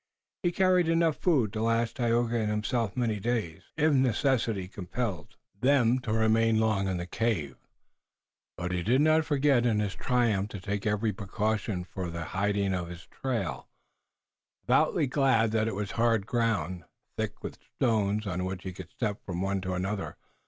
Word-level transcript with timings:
He 0.41 0.51
carried 0.51 0.87
enough 0.87 1.15
food 1.17 1.53
to 1.53 1.61
last 1.61 1.97
Tayoga 1.97 2.35
and 2.39 2.49
himself 2.49 2.97
many 2.97 3.19
days, 3.19 3.61
if 3.77 3.93
necessity 3.93 4.67
compelled 4.67 5.35
them 5.59 5.99
to 5.99 6.11
remain 6.11 6.59
long 6.59 6.87
in 6.87 6.97
the 6.97 7.05
cave, 7.05 7.55
but 8.57 8.71
he 8.71 8.81
did 8.81 8.99
not 8.99 9.25
forget 9.25 9.63
in 9.63 9.79
his 9.79 9.93
triumph 9.93 10.49
to 10.49 10.59
take 10.59 10.87
every 10.87 11.13
precaution 11.13 11.83
for 11.83 12.09
the 12.09 12.23
hiding 12.33 12.73
of 12.73 12.87
his 12.89 13.05
trail, 13.05 13.67
devoutly 14.65 15.05
glad 15.05 15.51
that 15.51 15.67
it 15.67 15.75
was 15.75 15.91
hard 15.91 16.25
ground, 16.25 16.83
thick 17.15 17.43
with 17.43 17.59
stones, 17.75 18.25
on 18.25 18.43
which 18.43 18.63
he 18.63 18.73
could 18.73 18.89
step 18.89 19.23
from 19.23 19.39
one 19.39 19.61
to 19.61 19.75
another. 19.75 20.17